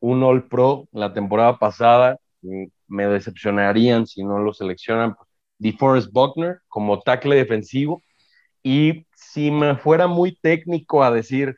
[0.00, 2.18] un All Pro la temporada pasada,
[2.86, 5.16] me decepcionarían si no lo seleccionan,
[5.58, 8.02] DeForest Buckner como tackle defensivo,
[8.62, 11.56] y si me fuera muy técnico a decir,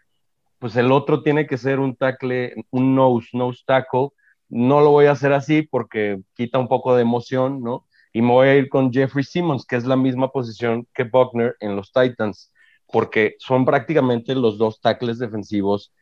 [0.59, 4.11] pues el otro tiene que ser un tackle, un nose, nose tackle,
[4.51, 7.87] no lo voy a hacer así porque quita un poco de emoción, ¿no?
[8.13, 11.57] Y me voy a ir con Jeffrey Simmons, que es la misma posición que Buckner
[11.61, 12.53] en los Titans,
[12.93, 15.93] porque son prácticamente los dos tackles defensivos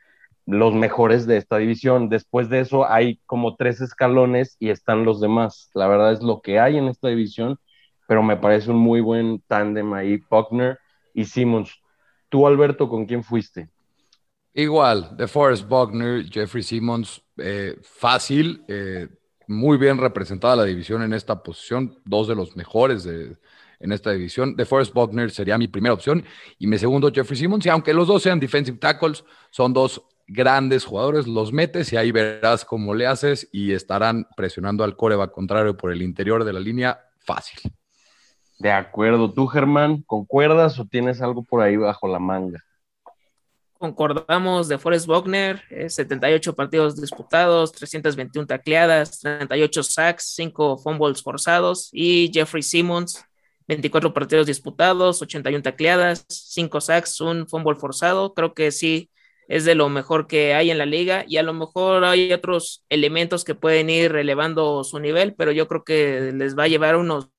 [0.49, 2.09] los mejores de esta división.
[2.09, 5.71] Después de eso hay como tres escalones y están los demás.
[5.75, 7.59] La verdad es lo que hay en esta división,
[8.07, 10.79] pero me parece un muy buen tándem ahí, Buckner
[11.13, 11.71] y Simmons.
[12.31, 13.69] Tú, Alberto, ¿con quién fuiste?
[14.55, 19.09] Igual, de Forest Buckner, Jeffrey Simmons, eh, fácil, eh,
[19.47, 23.37] muy bien representada la división en esta posición, dos de los mejores de,
[23.81, 24.57] en esta división.
[24.57, 26.25] De Forest Buckner sería mi primera opción
[26.59, 30.85] y mi segundo Jeffrey Simmons, y aunque los dos sean defensive tackles, son dos grandes
[30.85, 35.77] jugadores, los metes y ahí verás cómo le haces y estarán presionando al coreback contrario
[35.77, 37.73] por el interior de la línea fácil.
[38.59, 42.63] De acuerdo, tú Germán, ¿concuerdas o tienes algo por ahí bajo la manga?
[43.79, 52.31] Concordamos de Forrest Wagner, 78 partidos disputados, 321 tacleadas, 38 sacks, 5 fumbles forzados y
[52.35, 53.25] Jeffrey Simmons,
[53.69, 58.35] 24 partidos disputados, 81 tacleadas, 5 sacks, un fumble forzado.
[58.35, 59.11] Creo que sí
[59.49, 62.85] es de lo mejor que hay en la liga y a lo mejor hay otros
[62.89, 66.97] elementos que pueden ir relevando su nivel, pero yo creo que les va a llevar
[66.97, 67.31] unos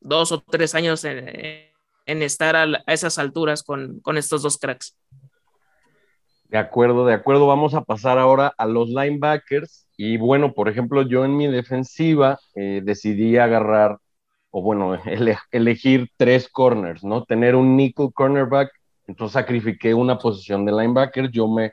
[0.00, 1.66] dos o tres años en,
[2.06, 4.96] estar a, esas alturas con, estos dos cracks.
[6.48, 7.46] De acuerdo, de acuerdo.
[7.46, 9.86] Vamos a pasar ahora a los linebackers.
[9.96, 13.98] Y bueno, por ejemplo, yo en mi defensiva eh, decidí agarrar,
[14.50, 14.98] o bueno,
[15.50, 17.24] elegir tres corners, ¿no?
[17.24, 18.70] Tener un nickel cornerback.
[19.06, 21.30] Entonces sacrifiqué una posición de linebacker.
[21.30, 21.72] Yo me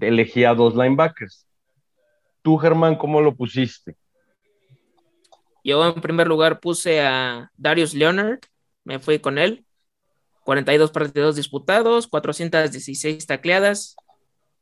[0.00, 1.46] elegí a dos linebackers.
[2.42, 3.96] Tú, Germán, ¿cómo lo pusiste?
[5.64, 8.40] Yo en primer lugar puse a Darius Leonard,
[8.84, 9.64] me fui con él.
[10.44, 13.96] 42 partidos disputados, 416 tacleadas,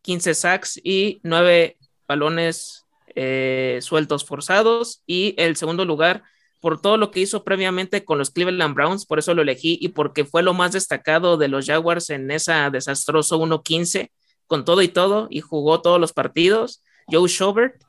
[0.02, 2.84] 15 sacks y 9 balones
[3.14, 5.02] eh, sueltos forzados.
[5.06, 6.22] Y el segundo lugar,
[6.60, 9.88] por todo lo que hizo previamente con los Cleveland Browns, por eso lo elegí y
[9.88, 14.10] porque fue lo más destacado de los Jaguars en esa desastroso 1-15,
[14.46, 16.82] con todo y todo, y jugó todos los partidos.
[17.08, 17.82] Joe Schobert,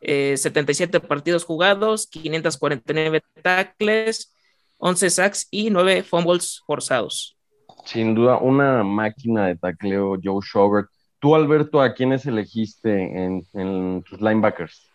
[0.00, 4.34] 77 eh, partidos jugados, 549 tackles,
[4.78, 7.36] 11 sacks y 9 fumbles forzados.
[7.84, 10.88] Sin duda, una máquina de tacleo, Joe Schobert.
[11.24, 14.90] Tú, Alberto, ¿a quiénes elegiste en, tus linebackers?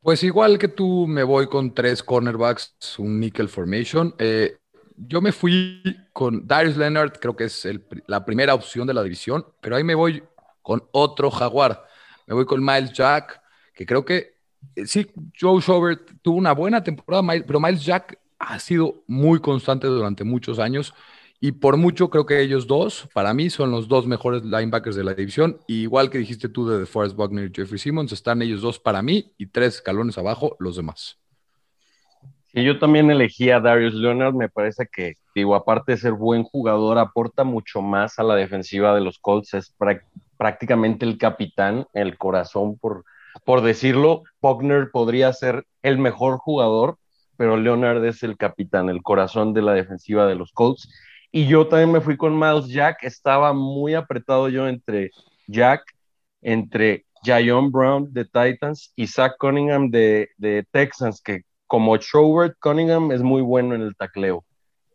[0.00, 4.14] Pues igual que tú, me voy con tres cornerbacks, un nickel formation.
[4.18, 4.56] Eh,
[4.96, 5.82] yo me fui
[6.14, 7.68] con Darius Leonard, creo que es
[8.06, 10.22] la primera opción de la división, pero ahí me voy
[10.62, 11.84] con otro jaguar.
[12.26, 13.38] Me voy con Miles Jack,
[13.74, 14.32] que creo que
[14.76, 15.06] eh, sí,
[15.38, 20.58] Joe Schobert tuvo una buena temporada, pero Miles Jack ha sido muy constante durante muchos
[20.58, 20.94] años
[21.40, 25.04] y por mucho creo que ellos dos, para mí, son los dos mejores linebackers de
[25.04, 25.58] la división.
[25.66, 29.32] igual que dijiste tú de Forrest Buckner y Jeffrey Simmons, están ellos dos para mí
[29.38, 31.18] y tres escalones abajo los demás.
[32.52, 36.42] Sí, yo también elegí a Darius Leonard, me parece que, digo, aparte de ser buen
[36.42, 39.74] jugador, aporta mucho más a la defensiva de los Colts, es
[40.38, 43.04] prácticamente el capitán, el corazón por
[43.44, 46.98] por decirlo, Buckner podría ser el mejor jugador,
[47.36, 50.88] pero Leonard es el capitán, el corazón de la defensiva de los Colts.
[51.36, 55.10] Y yo también me fui con Miles Jack, estaba muy apretado yo entre
[55.46, 55.82] Jack,
[56.40, 60.30] entre Jayon Brown de Titans y Zach Cunningham de,
[60.70, 64.46] Texans, que como Schobert, Cunningham es muy bueno en el tacleo.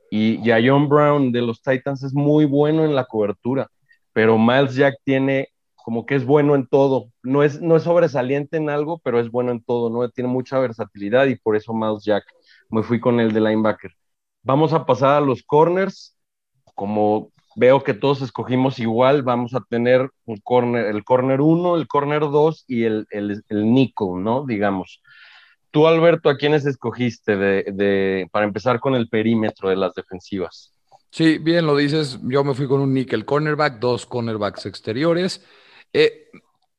[0.09, 3.69] Y Jayon Brown de los Titans es muy bueno en la cobertura,
[4.11, 7.11] pero Miles Jack tiene como que es bueno en todo.
[7.21, 10.09] No es, no es sobresaliente en algo, pero es bueno en todo, ¿no?
[10.09, 12.23] Tiene mucha versatilidad y por eso Miles Jack
[12.71, 13.91] me fui con el de linebacker.
[14.41, 16.17] Vamos a pasar a los corners.
[16.81, 22.65] Como veo que todos escogimos igual, vamos a tener el corner 1, el corner 2
[22.67, 24.47] y el, el, el nickel, ¿no?
[24.47, 25.03] Digamos.
[25.69, 30.73] Tú, Alberto, ¿a quiénes escogiste de, de, para empezar con el perímetro de las defensivas?
[31.11, 32.17] Sí, bien lo dices.
[32.23, 35.45] Yo me fui con un nickel cornerback, dos cornerbacks exteriores.
[35.93, 36.31] Eh,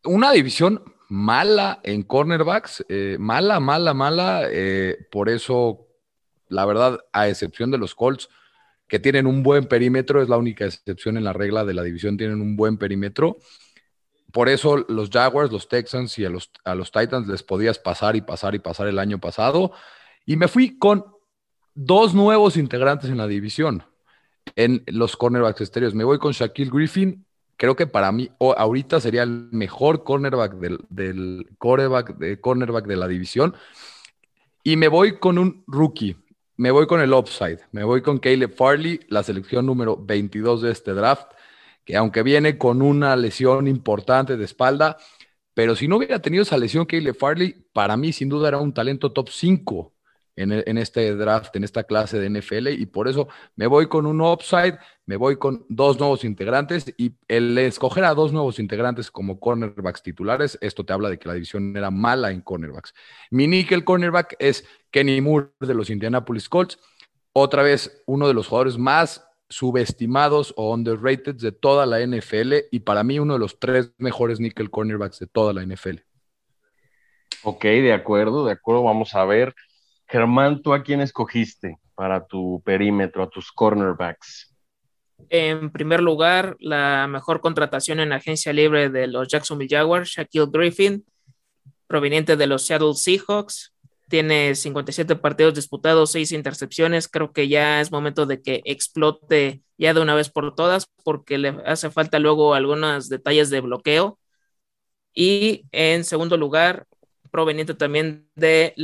[0.02, 4.48] una división mala en cornerbacks, eh, mala, mala, mala.
[4.50, 5.86] Eh, por eso,
[6.48, 8.28] la verdad, a excepción de los Colts,
[8.92, 12.18] que tienen un buen perímetro, es la única excepción en la regla de la división,
[12.18, 13.38] tienen un buen perímetro.
[14.32, 18.16] Por eso los Jaguars, los Texans y a los, a los Titans les podías pasar
[18.16, 19.72] y pasar y pasar el año pasado.
[20.26, 21.06] Y me fui con
[21.72, 23.82] dos nuevos integrantes en la división,
[24.56, 25.94] en los cornerbacks exteriores.
[25.94, 27.24] Me voy con Shaquille Griffin
[27.56, 31.46] creo que para mí ahorita sería el mejor cornerback del, del
[32.18, 33.54] de, cornerback de la división.
[34.62, 36.16] Y me voy con un rookie,
[36.56, 40.72] me voy con el upside, me voy con Caleb Farley, la selección número 22 de
[40.72, 41.32] este draft,
[41.84, 44.98] que aunque viene con una lesión importante de espalda,
[45.54, 48.72] pero si no hubiera tenido esa lesión Caleb Farley, para mí sin duda era un
[48.72, 49.91] talento top 5.
[50.36, 54.20] En, este draft, en esta clase de NFL, y por eso me voy con un
[54.20, 59.38] upside, me voy con dos nuevos integrantes, y el escoger a dos nuevos integrantes como
[59.38, 62.94] cornerbacks titulares, esto te habla de que la división era mala en cornerbacks.
[63.30, 66.78] Mi nickel cornerback es Kenny Moore de los Indianapolis Colts,
[67.32, 72.80] otra vez uno de los jugadores más subestimados o underrated de toda la NFL y
[72.80, 75.98] para mí uno de los tres mejores nickel cornerbacks de toda la NFL.
[77.44, 79.54] Ok, de acuerdo, de acuerdo, vamos a ver.
[80.12, 84.54] Germán, ¿tú a quién escogiste para tu perímetro, a tus cornerbacks?
[85.30, 91.06] En primer lugar, la mejor contratación en agencia libre de los Jacksonville Jaguars, Shaquille Griffin,
[91.86, 93.72] proveniente de los Seattle Seahawks,
[94.10, 97.08] tiene 57 partidos disputados, 6 intercepciones.
[97.08, 101.38] Creo que ya es momento de que explote ya de una vez por todas, porque
[101.38, 104.18] le hace falta luego algunos detalles de bloqueo.
[105.14, 106.84] Y en segundo lugar,
[107.30, 108.74] proveniente también de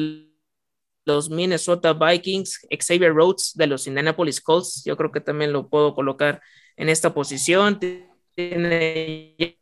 [1.08, 4.82] los Minnesota Vikings, Xavier Rhodes de los Indianapolis Colts.
[4.84, 6.42] Yo creo que también lo puedo colocar
[6.76, 7.80] en esta posición.
[8.34, 9.58] Tiene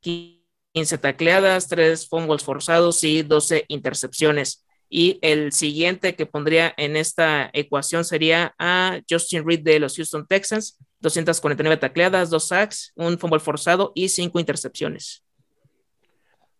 [0.00, 4.66] 15 tacleadas, 3 fumbles forzados y 12 intercepciones.
[4.88, 10.26] Y el siguiente que pondría en esta ecuación sería a Justin Reed de los Houston
[10.26, 15.22] Texans, 249 tacleadas, 2 sacks, un fumble forzado y 5 intercepciones.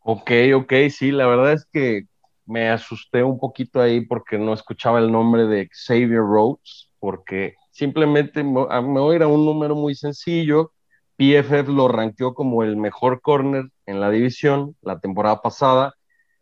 [0.02, 2.04] Ok, ok, sí, la verdad es que
[2.46, 8.42] me asusté un poquito ahí porque no escuchaba el nombre de Xavier Rhodes, porque simplemente
[8.42, 10.72] me voy a un número muy sencillo,
[11.20, 15.92] PFF lo ranqueó como el mejor corner en la división la temporada pasada.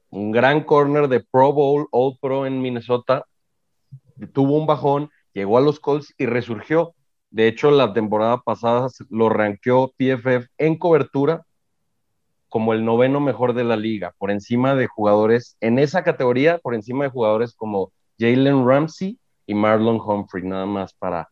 [0.09, 3.25] Un gran corner de Pro Bowl, All Pro en Minnesota.
[4.33, 6.95] Tuvo un bajón, llegó a los Colts y resurgió.
[7.31, 11.45] De hecho, la temporada pasada lo ranqueó PFF en cobertura
[12.49, 16.75] como el noveno mejor de la liga, por encima de jugadores en esa categoría, por
[16.75, 21.31] encima de jugadores como Jalen Ramsey y Marlon Humphrey, nada más para,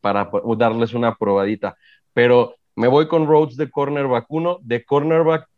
[0.00, 1.76] para darles una probadita
[2.18, 5.48] pero me voy con Rhodes de cornerback 1, de cornerback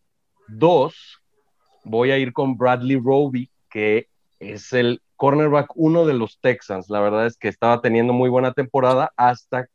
[0.48, 1.22] 2
[1.84, 4.08] voy a ir con Bradley Roby, que
[4.40, 6.90] es el cornerback 1 de los Texans.
[6.90, 9.68] La verdad es que estaba teniendo muy buena temporada hasta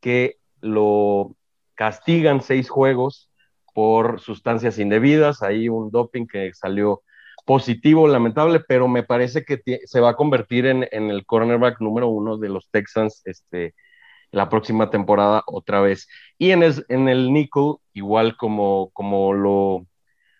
[0.00, 1.34] que lo
[1.74, 3.30] castigan seis juegos
[3.76, 7.02] por sustancias indebidas, ahí un doping que salió
[7.44, 12.38] positivo, lamentable, pero me parece que se va a convertir en, el cornerback número uno
[12.38, 13.74] de los Texans este,
[14.30, 16.08] la próxima temporada otra vez.
[16.38, 19.86] Y en, en el nickel, igual como, como, lo,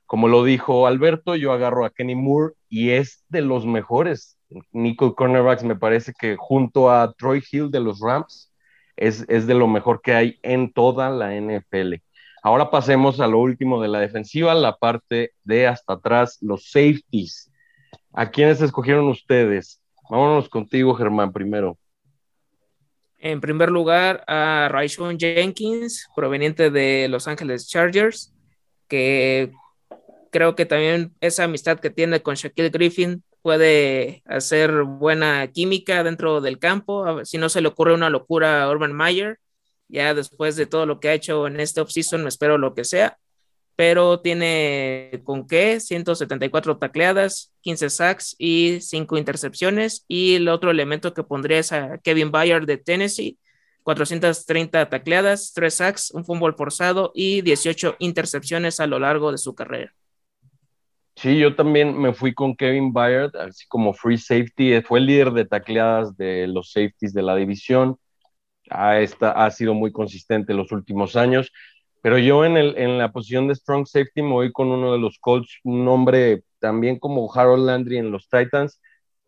[0.06, 4.38] como lo dijo Alberto, yo agarro a Kenny Moore y es de los mejores
[4.72, 8.50] nickel cornerbacks, me parece que junto a Troy Hill de los Rams,
[8.96, 12.05] es, es de lo mejor que hay en toda la NFL.
[12.46, 17.50] Ahora pasemos a lo último de la defensiva, la parte de hasta atrás, los safeties.
[18.12, 19.82] ¿A quiénes escogieron ustedes?
[20.08, 21.76] Vámonos contigo, Germán, primero.
[23.18, 28.32] En primer lugar, a Raishon Jenkins, proveniente de Los Ángeles Chargers,
[28.86, 29.50] que
[30.30, 36.40] creo que también esa amistad que tiene con Shaquille Griffin puede hacer buena química dentro
[36.40, 37.24] del campo.
[37.24, 39.40] si no se le ocurre una locura a Urban Meyer,
[39.88, 42.84] ya después de todo lo que ha hecho en este offseason, me espero lo que
[42.84, 43.18] sea
[43.76, 50.04] pero tiene con qué 174 tacleadas, 15 sacks y 5 intercepciones.
[50.08, 53.38] Y el otro elemento que pondría es a Kevin Bayard de Tennessee,
[53.82, 59.54] 430 tacleadas, 3 sacks, un fútbol forzado y 18 intercepciones a lo largo de su
[59.54, 59.92] carrera.
[61.14, 65.32] Sí, yo también me fui con Kevin Bayard, así como free safety, fue el líder
[65.32, 67.98] de tacleadas de los safeties de la división.
[68.70, 71.52] Ha, ha sido muy consistente en los últimos años.
[72.02, 74.98] Pero yo en, el, en la posición de strong safety me voy con uno de
[74.98, 78.80] los Colts, un hombre también como Harold Landry en los Titans,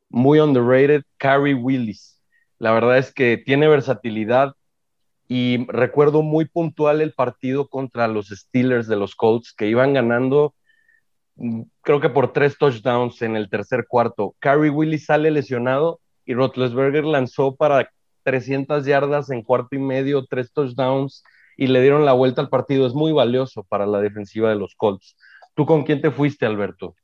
[0.09, 2.23] muy underrated, Carrie Willis.
[2.59, 4.55] La verdad es que tiene versatilidad
[5.29, 10.55] y recuerdo muy puntual el partido contra los Steelers de los Colts que iban ganando
[11.37, 14.35] mm, creo que por tres touchdowns en el tercer cuarto.
[14.39, 17.91] Carrie Willis sale lesionado y Roethlisberger lanzó para
[18.29, 21.25] 300 yardas en cuarto y medio, tres touchdowns
[21.57, 22.87] y le dieron la vuelta al partido.
[22.87, 25.17] Es muy valioso para la defensiva de los Colts.
[25.55, 26.95] ¿Tú con quién te fuiste, Alberto?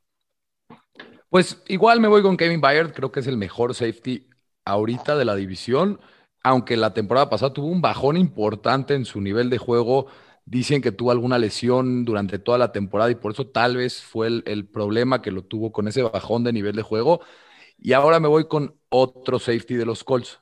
[1.30, 4.28] Pues igual me voy con Kevin Byard, creo que es el mejor safety
[4.64, 6.00] ahorita de la división,
[6.42, 10.06] aunque la temporada pasada tuvo un bajón importante en su nivel de juego.
[10.46, 14.26] Dicen que tuvo alguna lesión durante toda la temporada y por eso tal vez fue
[14.28, 17.20] el, el problema que lo tuvo con ese bajón de nivel de juego.
[17.78, 20.40] Y ahora me voy con otro safety de los Colts.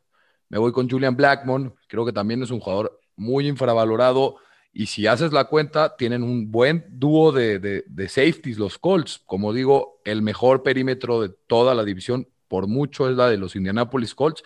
[0.53, 4.36] Me voy con Julian Blackmon, creo que también es un jugador muy infravalorado
[4.74, 9.22] Y si haces la cuenta, tienen un buen dúo de, de, safeties, los Colts.
[9.26, 13.57] Como digo, el mejor perímetro de toda la división, por mucho, es la de los
[13.57, 14.42] Indianapolis Colts.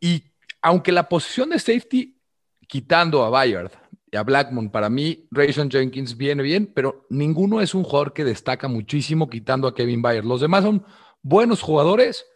[0.00, 0.24] Y
[0.62, 2.20] aunque la posición de safety,
[2.68, 3.72] quitando a Bayard
[4.10, 8.24] y a Blackmon, para mí, Rayson Jenkins viene bien, pero ninguno es un jugador que
[8.24, 10.26] destaca muchísimo quitando a Kevin Bayard.
[10.26, 10.84] Los demás son
[11.22, 12.26] buenos jugadores,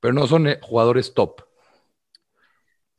[0.00, 1.51] pero no son eh, jugadores top.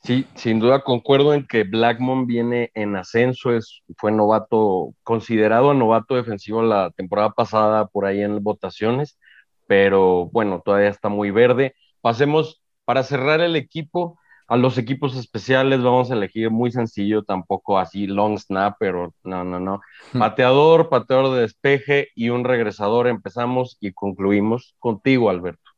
[0.03, 6.15] Sí, sin duda concuerdo en que Blackmon viene en ascenso, es, fue novato, considerado novato
[6.15, 9.17] defensivo la temporada pasada por ahí en votaciones,
[9.65, 11.73] pero bueno, todavía está muy verde.
[12.01, 17.79] Pasemos para cerrar el equipo a los equipos especiales, vamos a elegir muy sencillo, tampoco
[17.79, 19.81] así long snap, pero no, no, no.
[20.11, 20.19] Hmm.
[20.19, 23.07] Pateador, pateador de despeje y un regresador.
[23.07, 25.72] Empezamos y concluimos contigo, Alberto.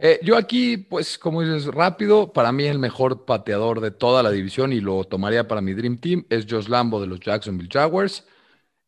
[0.00, 4.30] Eh, yo aquí, pues, como dices, rápido, para mí el mejor pateador de toda la
[4.30, 8.24] división y lo tomaría para mi Dream Team es Josh Lambo de los Jacksonville Jaguars.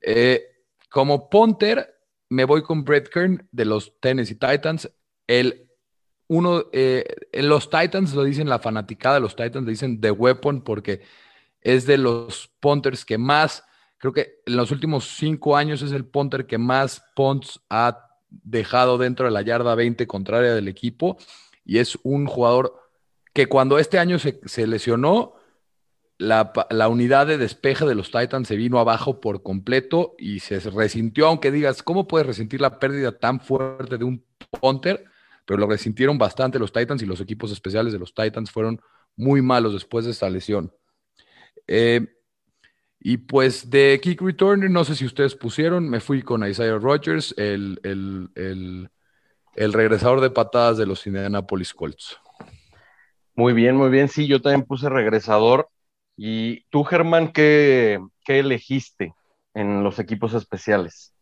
[0.01, 0.45] Eh,
[0.89, 4.89] como punter, me voy con Brett Kern de los Tennessee Titans.
[5.27, 5.69] El
[6.29, 11.03] uno, eh, los Titans lo dicen la fanaticada los Titans, le dicen The Weapon porque
[11.61, 13.65] es de los punters que más,
[13.99, 18.99] creo que en los últimos cinco años es el punter que más punts ha dejado
[18.99, 21.19] dentro de la yarda 20 contraria del equipo
[21.65, 22.81] y es un jugador
[23.33, 25.35] que cuando este año se, lesionó,
[26.19, 26.53] la,
[26.89, 31.51] unidad de despeje de los Titans se vino abajo por completo y se resintió, aunque
[31.51, 34.25] digas, ¿cómo puedes resentir la pérdida tan fuerte de un
[34.61, 35.05] punter?
[35.47, 38.81] Pero lo resintieron bastante los Titans y los equipos especiales de los Titans fueron
[39.17, 40.73] muy malos después de esta lesión.
[41.67, 42.20] Eh,
[43.03, 47.35] y pues de kick returner, no sé si ustedes pusieron, me fui con Isaiah Rogers,
[47.39, 47.81] el,
[49.57, 52.19] regresador de patadas de los Indianapolis Colts.
[53.35, 54.09] Muy bien, muy bien.
[54.09, 55.71] Sí, yo también puse regresador.
[56.15, 59.15] ¿Y tú, Germán, qué, qué elegiste
[59.55, 61.15] en los equipos especiales?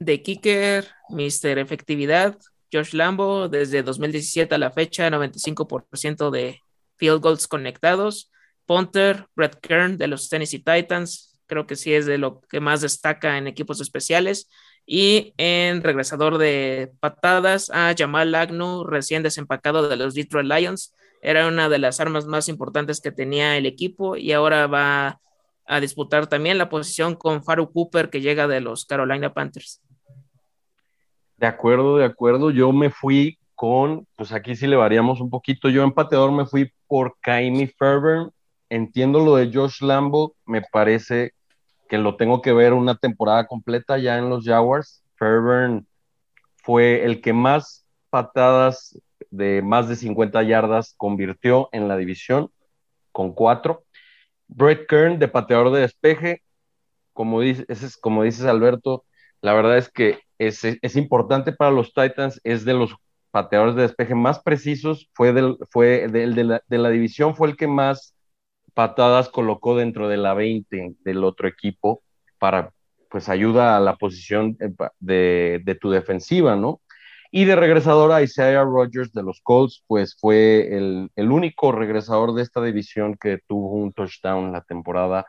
[0.00, 1.58] De kicker, Mr.
[1.58, 2.36] Efectividad,
[2.72, 6.60] Josh Lambo, desde 2017 a la fecha, 95% de
[6.96, 8.32] field goals conectados.
[8.68, 12.82] Punter, Brett Kern de los Tennessee Titans, creo que sí es de lo que más
[12.82, 14.50] destaca en equipos especiales.
[14.84, 20.94] Y en regresador de patadas a Jamal Agnew, recién desempacado de los Detroit Lions.
[21.22, 25.20] Era una de las armas más importantes que tenía el equipo y ahora va
[25.66, 29.82] a disputar también la posición con Faru Cooper que llega de los Carolina Panthers.
[31.36, 32.50] De acuerdo, de acuerdo.
[32.50, 35.68] Yo me fui con, pues aquí sí le variamos un poquito.
[35.68, 38.28] Yo empateador me fui por Kaimi Ferber
[38.70, 41.32] entiendo lo de Josh Lambo, me parece
[41.88, 45.02] que lo tengo que ver una temporada completa ya en los Jaguars.
[45.16, 45.86] Fairburn
[46.56, 49.00] fue el que más patadas
[49.30, 52.50] de más de 50 yardas convirtió en la división,
[53.12, 53.84] con cuatro.
[54.46, 56.42] Brett Kern, de pateador de despeje,
[57.12, 59.04] como dices, como dices Alberto,
[59.40, 62.94] la verdad es que es, importante para los Titans, es de los
[63.30, 67.56] pateadores de despeje más precisos, fue, del, fue de, la, de la división, fue el
[67.56, 68.14] que más
[68.78, 72.04] patadas colocó dentro de la 20 del otro equipo
[72.38, 72.72] para,
[73.10, 74.56] pues, ayuda a la posición
[75.00, 76.80] de, de tu defensiva, ¿no?
[77.32, 82.34] Y de regresador a Isaiah Rogers de los Colts, pues fue el, el, único regresador
[82.34, 85.26] de esta división que tuvo un touchdown la temporada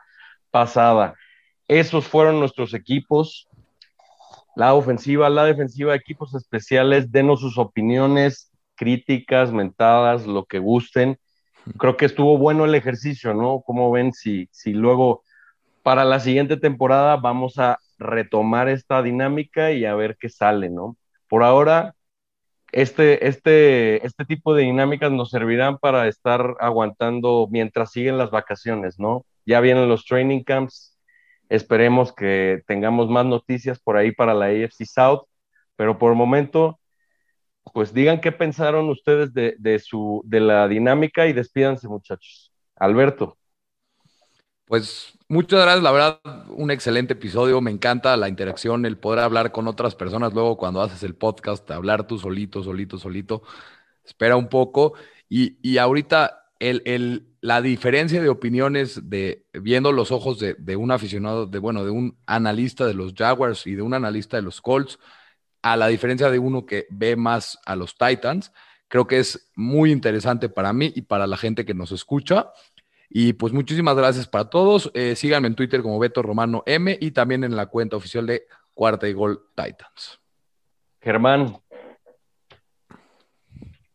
[0.52, 1.16] pasada.
[1.66, 3.48] Esos fueron nuestros equipos.
[4.54, 11.18] La ofensiva, la defensiva, equipos especiales, denos sus opiniones, críticas, mentadas, lo que gusten
[11.78, 13.62] creo que estuvo bueno el ejercicio, ¿no?
[13.64, 15.22] ¿Cómo ven si, si luego
[15.82, 20.96] para la siguiente temporada vamos a retomar esta dinámica y a ver qué sale, ¿no?
[21.28, 21.94] Por ahora,
[22.72, 28.98] este, este, este tipo de dinámicas nos servirán para estar aguantando mientras siguen las vacaciones,
[28.98, 29.24] ¿no?
[29.46, 30.98] Ya vienen los training camps,
[31.48, 35.22] esperemos que tengamos más noticias por ahí para la AFC South,
[35.76, 36.78] pero por el momento
[37.72, 42.52] pues digan qué pensaron ustedes de, su, de la dinámica y despídanse, muchachos.
[42.76, 43.36] Alberto.
[44.64, 47.60] Pues muchas gracias, la verdad, un excelente episodio.
[47.60, 51.68] Me encanta la interacción, el poder hablar con otras personas luego cuando haces el podcast,
[51.70, 53.42] hablar tú solito, solito, solito.
[54.04, 54.94] Espera un poco.
[55.28, 61.46] Y, ahorita el, la diferencia de opiniones de viendo los ojos de, de, un aficionado,
[61.46, 64.98] de bueno, de un analista de los Jaguars y de un analista de los Colts,
[65.62, 68.52] a la diferencia de uno que ve más a los Titans.
[68.88, 72.52] Creo que es muy interesante para mí y para la gente que nos escucha.
[73.08, 74.90] Y pues muchísimas gracias para todos.
[74.94, 78.46] Eh, síganme en Twitter como Beto Romano M y también en la cuenta oficial de
[78.74, 80.20] Cuarta y Gol Titans.
[81.00, 81.56] Germán.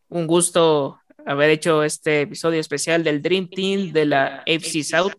[0.08, 5.14] Un gusto haber hecho este episodio especial del Dream Team de la AFC South.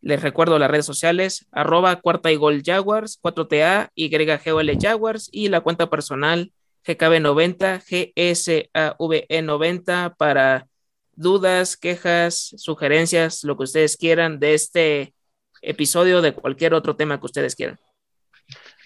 [0.00, 5.60] Les recuerdo las redes sociales, arroba cuarta y gol Jaguars, 4TA, YGOL Jaguars y la
[5.60, 6.52] cuenta personal
[6.86, 7.82] GKB90,
[8.14, 10.68] GSAVE90 para
[11.12, 15.14] dudas, quejas, sugerencias, lo que ustedes quieran de este
[15.60, 17.78] episodio, de cualquier otro tema que ustedes quieran.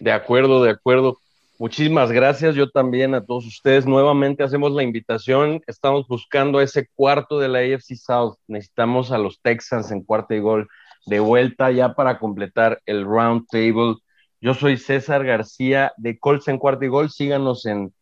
[0.01, 1.19] De acuerdo, de acuerdo.
[1.59, 2.57] Muchísimas gracias.
[2.57, 3.87] Yo también a todos ustedes.
[3.87, 5.63] Nuevamente hacemos la invitación.
[5.67, 8.37] Estamos buscando ese cuarto de la AFC South.
[8.49, 10.69] Necesitamos a los Texans en cuarto y gol
[11.07, 13.97] de vuelta ya para completar el round table.
[14.41, 17.11] Yo soy César García de Colts en cuarto y gol.
[17.11, 17.93] Síganos en,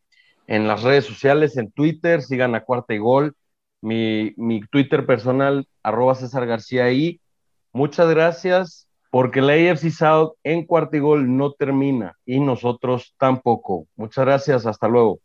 [0.46, 3.34] en las redes sociales, en Twitter, sigan a cuarta y gol.
[3.82, 7.20] Mi, mi Twitter personal, arroba César García ahí.
[7.72, 13.86] Muchas gracias porque la AFC South en cuarto y gol no termina y nosotros tampoco.
[13.96, 15.20] Muchas gracias, hasta luego.